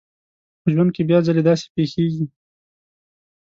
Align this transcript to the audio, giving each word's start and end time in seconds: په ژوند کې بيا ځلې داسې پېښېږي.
په 0.61 0.67
ژوند 0.73 0.89
کې 0.95 1.01
بيا 1.09 1.19
ځلې 1.27 1.41
داسې 1.49 1.65
پېښېږي. 1.75 2.25